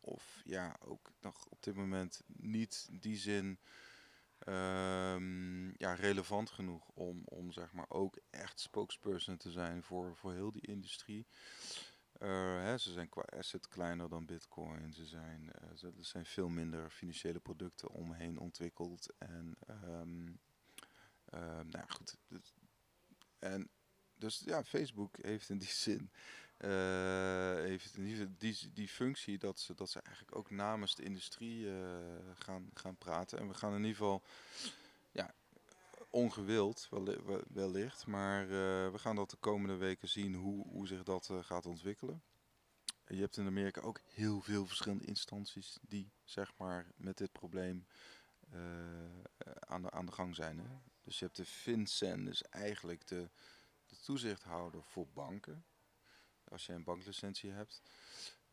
[0.00, 3.58] Of ja, ook nog op dit moment niet die zin
[4.48, 10.32] um, ja, relevant genoeg om, om zeg maar ook echt spokesperson te zijn voor, voor
[10.32, 11.26] heel die industrie.
[12.20, 14.92] Uh, hè, ze zijn qua asset kleiner dan Bitcoin.
[14.92, 19.14] Ze zijn, uh, ze, er zijn veel minder financiële producten omheen ontwikkeld.
[19.18, 20.40] En um,
[21.34, 22.16] uh, nou goed.
[22.28, 22.54] Dus,
[23.38, 23.70] en
[24.14, 26.10] dus ja, Facebook heeft in die zin
[27.64, 31.68] heeft in die, die, die functie dat ze, dat ze eigenlijk ook namens de industrie
[32.34, 33.38] gaan, gaan praten.
[33.38, 34.24] En we gaan in ieder geval
[34.62, 34.83] ja,
[36.14, 36.88] ongewild
[37.48, 38.06] wellicht.
[38.06, 38.50] Maar uh,
[38.90, 42.22] we gaan dat de komende weken zien hoe, hoe zich dat uh, gaat ontwikkelen.
[43.06, 47.86] Je hebt in Amerika ook heel veel verschillende instanties die zeg maar met dit probleem
[48.52, 48.60] uh,
[49.58, 50.58] aan, de, aan de gang zijn.
[50.58, 50.76] Hè?
[51.02, 53.30] Dus je hebt de FinCEN, dus eigenlijk de,
[53.86, 55.64] de toezichthouder voor banken.
[56.44, 57.82] Als je een banklicentie hebt.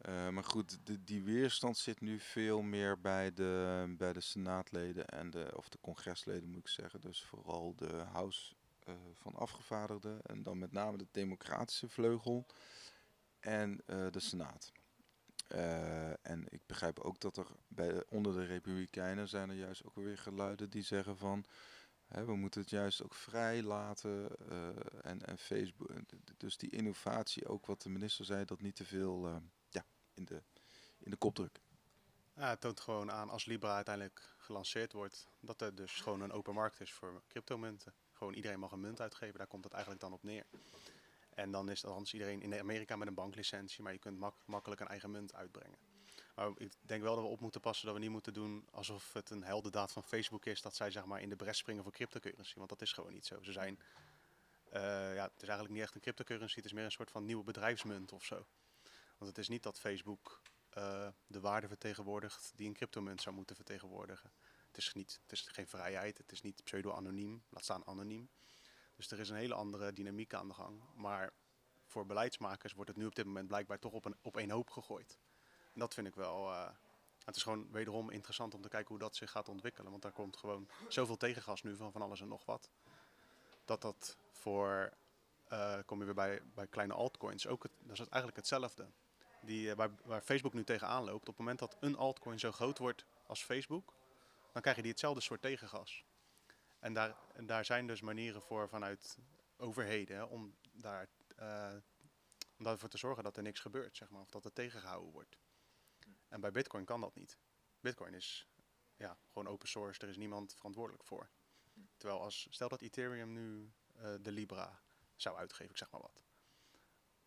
[0.10, 5.08] Uh, maar goed, de, die weerstand zit nu veel meer bij de, bij de senaatleden
[5.08, 7.02] en de, of de congresleden moet ik zeggen.
[7.02, 8.54] Dus vooral de House
[8.88, 12.46] uh, van Afgevaardigden en dan met name de democratische vleugel
[13.40, 14.72] en uh, de Senaat.
[16.22, 20.18] en ik begrijp ook dat er bij, onder de Republikeinen zijn er juist ook weer
[20.18, 21.46] geluiden die zeggen van
[22.08, 24.30] we moeten het juist ook vrij laten
[25.02, 25.90] en, en Facebook.
[26.38, 29.42] Dus die innovatie, ook wat de minister zei, dat niet te veel
[30.22, 30.42] in de,
[31.00, 31.60] in de kopdruk.
[32.36, 36.32] Ja, het toont gewoon aan als Libra uiteindelijk gelanceerd wordt, dat er dus gewoon een
[36.32, 37.94] open markt is voor cryptomunten.
[38.14, 40.46] Gewoon iedereen mag een munt uitgeven, daar komt het eigenlijk dan op neer.
[41.34, 44.82] En dan is althans iedereen in Amerika met een banklicentie, maar je kunt mak makkelijk
[44.82, 45.78] een eigen munt uitbrengen.
[46.36, 49.14] Maar ik denk wel dat we op moeten passen dat we niet moeten doen alsof
[49.14, 51.92] het een heldendaad van Facebook is dat zij zeg maar in de bres springen voor
[51.92, 52.58] cryptocurrency.
[52.58, 53.42] Want dat is gewoon niet zo.
[53.42, 53.80] Ze zijn,
[54.74, 57.26] uh, ja, het is eigenlijk niet echt een cryptocurrency, het is meer een soort van
[57.26, 58.46] nieuwe bedrijfsmunt of zo.
[59.22, 60.42] Want het is niet dat Facebook
[60.78, 64.32] uh, de waarde vertegenwoordigt die een cryptomunt zou moeten vertegenwoordigen.
[64.68, 68.30] Het is, niet, het is geen vrijheid, het is niet pseudo-anoniem, laat staan anoniem.
[68.96, 70.82] Dus er is een hele andere dynamiek aan de gang.
[70.96, 71.34] Maar
[71.86, 74.70] voor beleidsmakers wordt het nu op dit moment blijkbaar toch op, een, op één hoop
[74.70, 75.20] gegooid.
[75.74, 76.50] En dat vind ik wel.
[76.50, 76.70] Uh,
[77.26, 79.92] het is gewoon wederom interessant om te kijken hoe dat zich gaat ontwikkelen.
[79.92, 82.70] Want daar komt gewoon zoveel tegengas nu van van alles en nog wat.
[83.66, 84.94] Dat dat voor,
[85.52, 88.92] uh, kom je weer bij, bij kleine altcoins, ook dat is eigenlijk hetzelfde
[89.42, 92.52] die, eh, waar, waar, Facebook nu tegenaan loopt, op het moment dat een altcoin zo
[92.52, 93.94] groot wordt als Facebook,
[94.52, 96.06] dan krijg je die hetzelfde soort tegengas.
[96.80, 99.18] En daar, en daar zijn dus manieren voor vanuit
[99.58, 101.08] overheden om, daar,
[101.40, 101.74] uh,
[102.58, 105.38] om ervoor te zorgen dat er niks gebeurt, zeg maar, of dat het tegengehouden wordt.
[106.28, 107.38] En bij Bitcoin kan dat niet.
[107.80, 108.48] Bitcoin is
[108.96, 111.30] ja, gewoon open source, er is niemand verantwoordelijk voor.
[111.98, 114.80] Terwijl als, stel dat Ethereum nu uh, de Libra
[115.16, 116.22] zou uitgeven, ik zeg maar wat.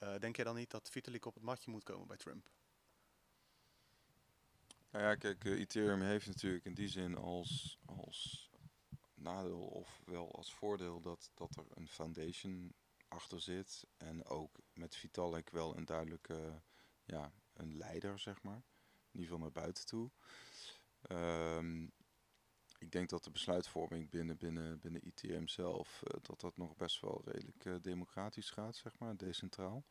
[0.05, 2.51] Uh, denk jij dan niet dat Vitalik op het matje moet komen bij Trump?
[4.91, 8.51] Nou ja, kijk, uh, Ethereum heeft natuurlijk in die zin als, als
[9.15, 12.75] nadeel of wel als voordeel dat, dat er een foundation
[13.09, 13.87] achter zit.
[13.97, 16.63] En ook met Vitalik wel een duidelijke,
[17.05, 18.63] ja, een leider, zeg maar.
[19.13, 20.11] In ieder geval naar buiten toe.
[21.11, 21.93] Um,
[22.85, 27.01] ik denk dat de besluitvorming binnen, binnen, binnen ITM zelf, uh, dat dat nog best
[27.01, 29.85] wel redelijk uh, democratisch gaat, zeg maar, decentraal.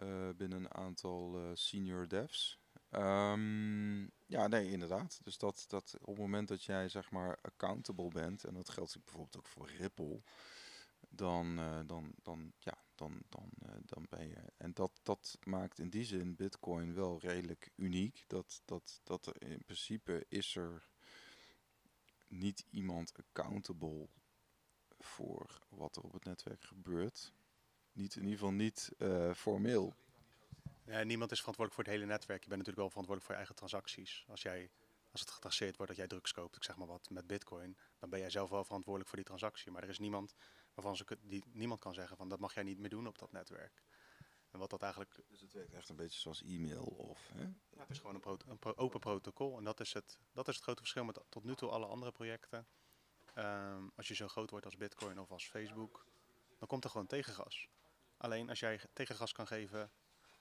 [0.00, 2.60] Uh, binnen een aantal senior devs.
[2.90, 5.20] Um, ja, nee, inderdaad.
[5.22, 9.04] Dus dat, dat op het moment dat jij, zeg maar, accountable bent, en dat geldt
[9.04, 10.22] bijvoorbeeld ook voor Ripple,
[11.08, 11.56] dan,
[11.86, 13.50] dan, dan, ja, dan, dan,
[13.84, 14.52] dan ben je.
[14.56, 18.24] En dat, dat maakt in die zin Bitcoin wel redelijk uniek.
[18.26, 20.88] Dat, dat, dat er in principe is er
[22.28, 24.08] niet iemand accountable
[24.98, 27.32] voor wat er op het netwerk gebeurt.
[27.92, 29.94] Niet, in ieder geval niet uh, formeel.
[30.84, 32.42] Niemand is verantwoordelijk voor het hele netwerk.
[32.42, 34.24] Je bent natuurlijk wel verantwoordelijk voor je eigen transacties.
[34.28, 34.70] Als, jij,
[35.10, 38.10] als het getraceerd wordt dat jij drugs koopt, ik zeg maar wat, met bitcoin, dan
[38.10, 39.72] ben jij zelf wel verantwoordelijk voor die transactie.
[39.72, 40.34] Maar er is niemand
[40.74, 43.32] waarvan ze die, niemand kan zeggen van dat mag jij niet meer doen op dat
[43.32, 43.82] netwerk.
[44.56, 47.28] En wat dat eigenlijk Dus het werkt echt een beetje zoals e-mail of...
[47.32, 47.42] Hè?
[47.42, 49.58] Ja, het is gewoon een, proto- een pro- open protocol.
[49.58, 52.12] En dat is, het, dat is het grote verschil met tot nu toe alle andere
[52.12, 52.66] projecten.
[53.34, 56.06] Ehm, als je zo groot wordt als Bitcoin of als Facebook,
[56.58, 57.68] dan komt er gewoon tegengas.
[58.16, 59.90] Alleen als jij ge- tegengas kan geven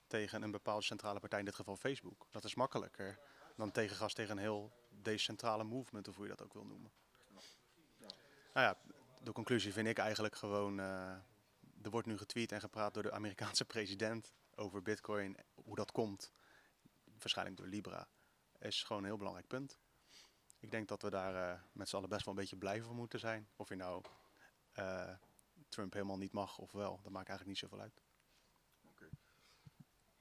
[0.07, 3.19] tegen een bepaalde centrale partij, in dit geval Facebook, dat is makkelijker
[3.55, 6.91] dan tegengas tegen een heel decentrale movement, of hoe je dat ook wil noemen.
[8.53, 8.77] Nou ja,
[9.23, 11.17] de conclusie vind ik eigenlijk gewoon, eh,
[11.85, 16.31] er wordt nu getweet en gepraat door de Amerikaanse president over Bitcoin, hoe dat komt
[17.19, 18.07] waarschijnlijk door Libra,
[18.59, 19.79] is gewoon een heel belangrijk punt.
[20.59, 22.95] Ik denk dat we daar eh, met z'n allen best wel een beetje blij van
[22.95, 23.49] moeten zijn.
[23.55, 24.03] Of je nou
[24.71, 25.13] eh,
[25.69, 28.01] Trump helemaal niet mag of wel, dat maakt eigenlijk niet zoveel uit.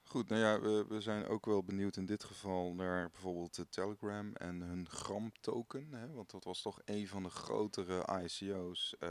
[0.02, 4.34] Goed, nou ja, we, we zijn ook wel benieuwd in dit geval naar bijvoorbeeld Telegram
[4.34, 6.14] en hun Gram-token.
[6.14, 8.96] Want dat was toch een van de grotere ICO's.
[8.98, 9.08] Eh,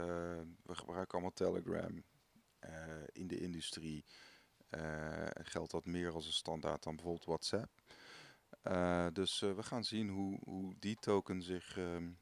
[0.62, 2.04] we gebruiken allemaal Telegram
[3.12, 4.04] in de industrie.
[4.68, 7.82] Eh, geldt dat meer als een standaard dan bijvoorbeeld WhatsApp.
[8.62, 12.12] Eh, dus eh, we gaan zien hoe, hoe die token zich ehm,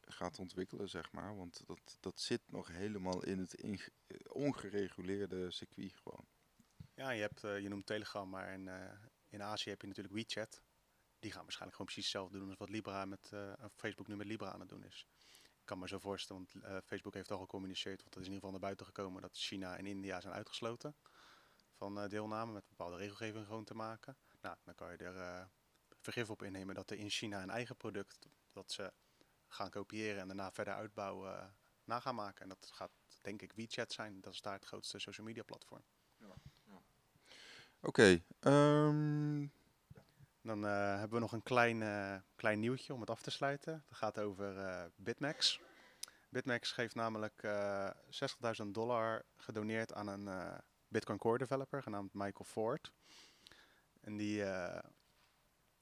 [0.00, 1.36] gaat ontwikkelen, zeg maar.
[1.36, 3.90] Want dat, dat zit nog helemaal in het
[4.28, 6.26] ongereguleerde circuit gewoon.
[6.98, 8.92] Ja, je, hebt, eh, je noemt Telegram, maar in, eh,
[9.28, 10.62] in Azië heb je natuurlijk WeChat.
[11.18, 14.26] Die gaan waarschijnlijk gewoon precies hetzelfde doen als wat Libra met, eh, Facebook nu met
[14.26, 15.06] Libra aan het doen is.
[15.68, 18.48] Kan me zo voorstellen, want eh, Facebook heeft al gecommuniceerd, want dat is in ieder
[18.48, 20.96] geval naar buiten gekomen, dat China en India zijn uitgesloten
[21.72, 24.16] van eh, deelname met bepaalde regelgeving gewoon te maken.
[24.40, 25.44] Nou, dan kan je er eh,
[26.00, 28.92] vergif op innemen dat er in China een eigen product dat ze
[29.48, 32.42] gaan kopiëren en daarna verder uitbouwen, na gaan maken.
[32.42, 35.82] En dat gaat denk ik WeChat zijn, dat is daar het grootste social media platform.
[37.80, 39.46] Oké, ehm,
[40.48, 43.84] Dan eh, hebben we nog een klein, eh, klein nieuwtje om het af te sluiten.
[43.88, 45.60] Dat gaat over eh, Bitmax.
[46.28, 47.90] Bitmax geeft namelijk eh
[48.62, 52.92] 60.000 dollar gedoneerd aan een Bitcoin Core developer genaamd Michael Ford.
[54.00, 54.44] En, die,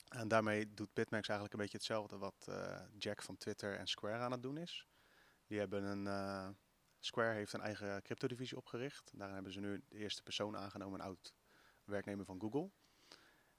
[0.08, 2.50] en daarmee doet Bitmax eigenlijk een beetje hetzelfde wat
[2.98, 4.86] Jack van Twitter en Square aan het doen is.
[5.46, 6.56] Die hebben een,
[7.00, 9.10] Square heeft een eigen cryptodivisie opgericht.
[9.14, 11.34] Daarin hebben ze nu de eerste persoon aangenomen, een oud
[11.84, 12.70] werknemer van Google.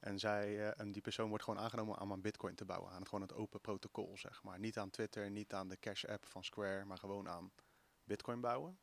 [0.07, 2.91] En, zij, eh, die persoon wordt gewoon aangenomen om aan Bitcoin te bouwen.
[2.91, 4.59] Aan het, gewoon het open protocol, zeg maar.
[4.59, 7.51] Niet aan Twitter, niet aan de Cash app van Square, maar gewoon aan
[8.03, 8.79] Bitcoin bouwen.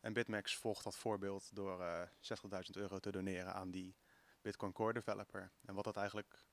[0.00, 3.96] En Bitmax volgt dat voorbeeld door eh 60.000 euro te doneren aan die
[4.40, 5.52] Bitcoin Core developer.
[5.64, 6.44] En wat dat eigenlijk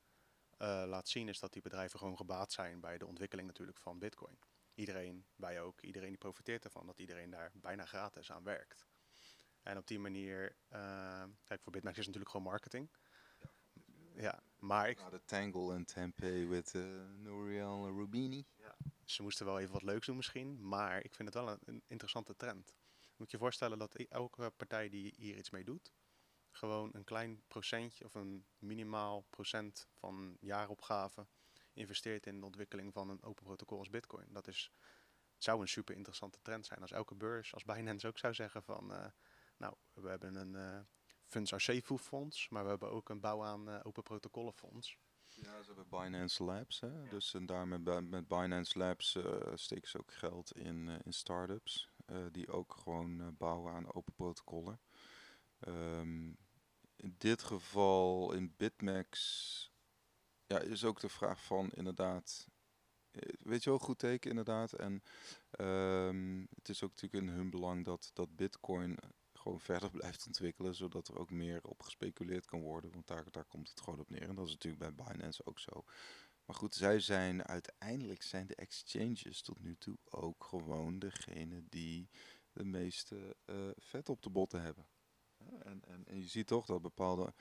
[0.58, 4.00] eh, laat zien is dat die bedrijven gewoon gebaat zijn bij de ontwikkeling natuurlijk van
[4.00, 4.40] Bitcoin.
[4.74, 8.86] Iedereen, wij ook, iedereen die profiteert ervan, dat iedereen daar bijna gratis aan werkt.
[9.62, 12.90] En op die manier, eh, kijk voor Bitmax is natuurlijk gewoon marketing.
[14.18, 16.82] Ja, maar ik, Ja, de Tangle en Tempeh with eh
[17.16, 18.46] Nouriel Rubini.
[19.06, 21.84] ze moesten wel even wat leuks doen misschien, maar ik vind het wel een, een
[21.88, 22.76] interessante trend.
[23.16, 25.94] Moet je voorstellen dat elke partij die hier iets mee doet,
[26.52, 31.28] gewoon een klein procentje of een minimaal procent van jaaropgave
[31.74, 34.28] investeert in de ontwikkeling van een open protocol als Bitcoin.
[34.34, 34.72] Dat is,
[35.38, 36.82] zou een super interessante trend zijn.
[36.82, 39.06] Als elke beurs, als Binance ook zou zeggen van, eh,
[39.58, 40.80] nou, we hebben een eh
[41.26, 44.98] Funds Safe fonds, maar we hebben ook een bouw aan eh, open protocollen fonds.
[45.28, 46.80] Ja, ze hebben Binance Labs.
[46.80, 47.08] Hè?
[47.08, 50.96] Dus en daar met, Bi- met Binance Labs eh, steken ze ook geld in, eh,
[51.04, 51.90] in startups.
[52.32, 54.80] die ook gewoon bouwen aan open protocollen.
[55.60, 56.28] Ehm,
[56.96, 59.72] in dit geval in Bitmax
[60.48, 62.48] ja, is ook de vraag van inderdaad.
[63.40, 64.74] Weet je wel, goed teken inderdaad.
[64.74, 65.04] En
[65.52, 68.98] ehm, het is ook natuurlijk in hun belang dat, dat Bitcoin
[69.46, 72.92] gewoon verder blijft ontwikkelen, zodat er ook meer op gespeculeerd kan worden.
[72.92, 74.30] Want daar, komt het gewoon op neer.
[74.30, 75.84] En dat is natuurlijk bij Binance ook zo.
[76.46, 82.10] Maar goed, zij zijn uiteindelijk zijn de exchanges tot nu toe ook gewoon degene die
[82.52, 84.88] de meeste eh, vet op de botten hebben.
[85.60, 87.34] En, en, je ziet toch dat bepaalde,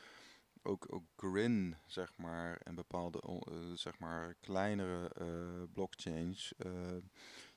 [0.63, 6.55] ook, ook Grin, zeg maar, en bepaalde, eh, zeg maar, kleinere eh blockchains,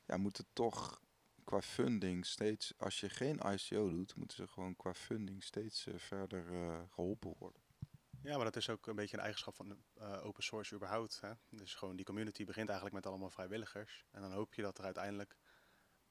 [0.06, 1.02] ja, moeten toch
[1.48, 5.94] qua funding steeds, als je geen ICO doet, moeten ze gewoon qua funding steeds eh,
[5.98, 7.62] verder eh, geholpen worden.
[8.22, 11.22] Ja, maar dat is ook een beetje een eigenschap van eh, open source überhaupt.
[11.22, 11.32] Hè?
[11.50, 14.06] Dus gewoon die community begint eigenlijk met allemaal vrijwilligers.
[14.12, 15.38] En dan hoop je dat er uiteindelijk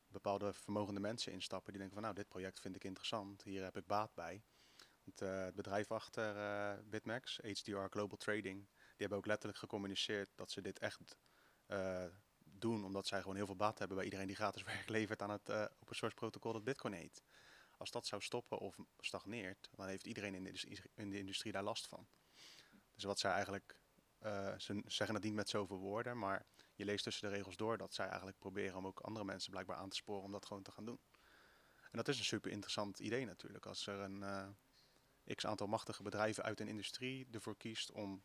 [0.06, 3.76] bepaalde vermogende mensen instappen die denken van nou, dit project vind ik interessant, hier heb
[3.76, 4.44] ik baat bij.
[5.14, 10.60] Het bedrijf achter eh, Bitmax, HDR Global Trading, die hebben ook letterlijk gecommuniceerd dat ze
[10.60, 11.16] dit echt
[12.60, 15.30] doen omdat zij gewoon heel veel baat hebben bij iedereen die gratis werk levert aan
[15.30, 17.22] het eh, open source protocol dat Bitcoin heet.
[17.78, 21.62] Als dat zou stoppen of stagneert, dan heeft iedereen in de in de industrie daar
[21.62, 22.06] last van.
[22.94, 23.76] Dus wat zij eigenlijk,
[24.18, 27.78] eh, ze zeggen het niet met zoveel woorden, maar je leest tussen de regels door
[27.78, 30.62] dat zij eigenlijk proberen om ook andere mensen blijkbaar aan te sporen om dat gewoon
[30.62, 31.00] te gaan doen.
[31.90, 33.66] En dat is een super interessant idee natuurlijk.
[33.66, 34.48] Als er een, eh,
[35.34, 38.24] x aantal machtige bedrijven uit een industrie ervoor kiest om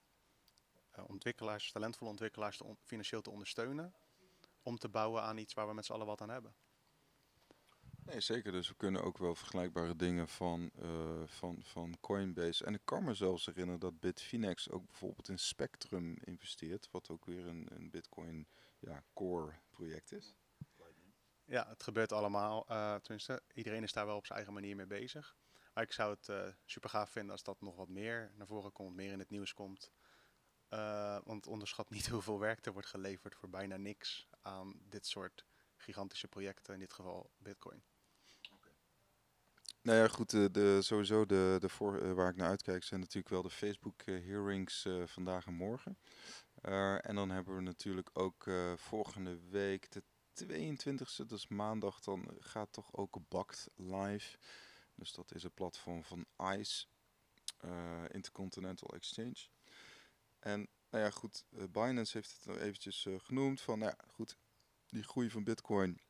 [0.97, 3.93] uh, ontwikkelaars, talentvolle ontwikkelaars te financieel te ondersteunen.
[4.61, 6.55] Om te bouwen aan iets waar we met z'n allen wat aan hebben.
[8.03, 8.51] Nee, zeker.
[8.51, 12.65] Dus we kunnen ook wel vergelijkbare dingen van, uh, van, van Coinbase.
[12.65, 16.87] En ik kan me zelfs herinneren dat Bitfinex ook bijvoorbeeld in Spectrum investeert.
[16.91, 18.47] Wat ook weer een, een Bitcoin
[18.79, 20.35] ja, core project is.
[21.45, 22.65] Ja, het gebeurt allemaal.
[22.69, 25.35] Uh, tenminste, iedereen is daar wel op zijn eigen manier mee bezig.
[25.73, 28.71] Maar ik zou het uh, super gaaf vinden als dat nog wat meer naar voren
[28.71, 29.91] komt, meer in het nieuws komt.
[31.23, 36.27] Want onderschat niet hoeveel werk er wordt geleverd voor bijna niks aan dit soort gigantische
[36.27, 37.83] projecten, in dit geval Bitcoin.
[39.81, 43.29] Nou ja, goed, de, de sowieso de, de voor, waar ik naar uitkijk zijn natuurlijk
[43.29, 45.97] wel de Facebook hearings vandaag en morgen.
[47.01, 50.03] en dan hebben we natuurlijk ook volgende week de
[50.45, 54.37] 22e, dus maandag, dan gaat toch ook Bakt live.
[54.95, 56.25] Dus dat is het platform van
[56.57, 56.85] ICE,
[58.07, 59.47] Intercontinental Exchange.
[60.39, 64.05] En nou ja, goed, uh, Binance heeft het nog eventjes uh, genoemd van, nou ja,
[64.07, 64.37] goed,
[64.87, 66.01] die groei van Bitcoin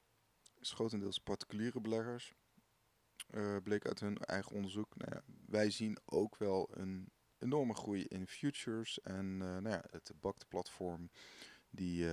[0.60, 2.34] is grotendeels particuliere beleggers.
[3.64, 4.96] bleek uit hun eigen onderzoek.
[4.96, 9.02] Nou ja, wij zien ook wel een enorme groei in futures.
[9.02, 11.12] En nou ja, het BACT-platform
[11.70, 12.08] die,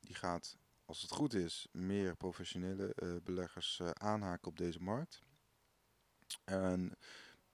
[0.00, 0.56] die gaat
[0.92, 5.22] als het goed is, meer professionele uh, beleggers uh, aanhaken op deze markt.
[6.44, 6.96] En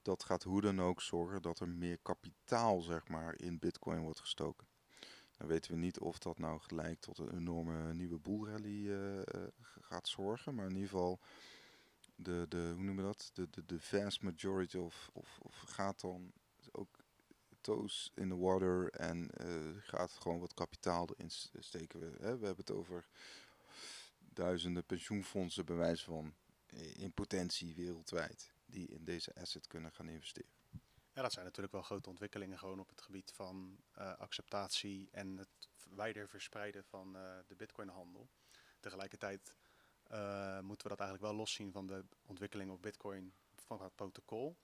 [0.09, 4.21] dat gaat hoe dan ook zorgen dat er meer kapitaal zeg maar, in bitcoin wordt
[4.21, 4.67] gestoken.
[5.37, 9.21] Dan weten we niet of dat nou gelijk tot een enorme nieuwe boelrally uh,
[9.81, 10.55] gaat zorgen.
[10.55, 11.21] Maar in ieder geval,
[12.17, 13.31] de, de, hoe noemen we dat?
[13.33, 16.33] De, de, de vast majority of, of, of gaat dan
[16.73, 16.99] ook
[17.61, 22.01] toes in the water en uh, gaat gewoon wat kapitaal erin steken.
[22.01, 22.39] We, hè?
[22.39, 23.09] we hebben het over
[24.19, 26.35] duizenden pensioenfondsen bij wijze van
[26.97, 30.51] in potentie wereldwijd die in deze asset kunnen gaan investeren.
[31.13, 35.37] Ja, dat zijn natuurlijk wel grote ontwikkelingen gewoon op het gebied van uh, acceptatie en
[35.37, 38.29] het wijder verspreiden van uh, de bitcoinhandel.
[38.81, 39.57] Tegelijkertijd
[40.11, 44.57] uh, moeten we dat eigenlijk wel loszien van de ontwikkeling op bitcoin van het protocol.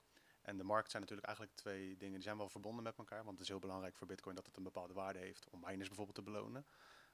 [0.44, 3.24] En de markt zijn natuurlijk eigenlijk twee dingen die zijn wel verbonden met elkaar.
[3.24, 5.88] Want het is heel belangrijk voor Bitcoin dat het een bepaalde waarde heeft om miners
[5.88, 6.66] bijvoorbeeld te belonen.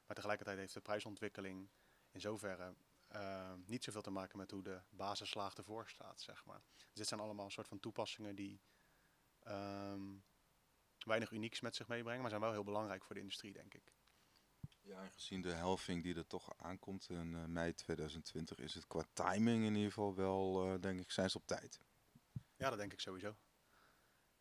[0.07, 1.69] Maar tegelijkertijd heeft de prijsontwikkeling
[2.11, 2.75] in zoverre
[3.13, 6.63] uh, niet zoveel te maken met hoe de basislaag ervoor staat, zeg maar.
[6.77, 8.61] Dus dit zijn allemaal een soort van toepassingen die
[9.47, 10.25] um,
[10.99, 13.93] weinig unieks met zich meebrengen, maar zijn wel heel belangrijk voor de industrie, denk ik.
[14.83, 18.87] Ja, en gezien de helving die er toch aankomt in uh, mei 2020, is het
[18.87, 21.81] qua timing in ieder geval wel, uh, denk ik, zijn ze op tijd.
[22.57, 23.37] Ja, dat denk ik sowieso.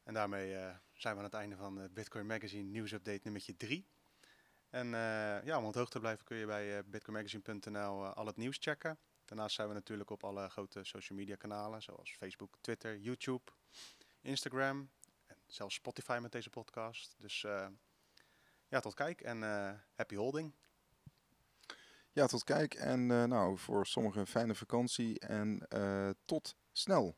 [0.03, 3.89] En daarmee uh, zijn we aan het einde van Bitcoin Magazine nieuwsupdate nummertje 3.
[4.69, 8.57] En uh, ja, om hoogte te blijven kun je bij uh, bitcoinmagazine.nl al het nieuws
[8.59, 8.97] checken.
[9.25, 13.51] Daarnaast zijn we natuurlijk op alle grote social media kanalen, zoals Facebook, Twitter, YouTube,
[14.21, 14.89] Instagram
[15.25, 17.15] en zelfs Spotify met deze podcast.
[17.17, 17.41] Dus
[18.67, 19.41] ja, tot kijk en
[19.93, 20.53] happy holding.
[22.11, 25.67] Ja, tot kijk en nou, voor sommigen fijne vakantie en
[26.25, 27.17] tot snel.